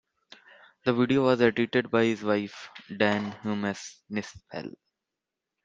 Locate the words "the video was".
0.83-1.39